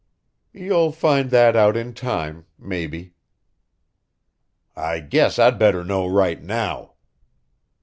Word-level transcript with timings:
"You'll 0.51 0.91
find 0.93 1.29
that 1.29 1.55
out 1.55 1.77
in 1.77 1.93
time 1.93 2.47
maybe." 2.57 3.13
"I 4.75 4.99
guess 4.99 5.37
I'd 5.37 5.59
better 5.59 5.83
know 5.83 6.07
right 6.07 6.41
now." 6.41 6.93